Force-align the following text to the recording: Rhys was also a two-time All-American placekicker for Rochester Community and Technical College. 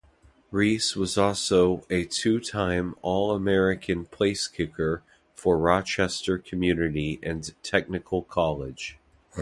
Rhys 0.49 0.95
was 0.95 1.15
also 1.15 1.85
a 1.91 2.05
two-time 2.05 2.95
All-American 3.03 4.05
placekicker 4.07 5.03
for 5.35 5.59
Rochester 5.59 6.39
Community 6.39 7.19
and 7.21 7.53
Technical 7.61 8.23
College. 8.23 8.97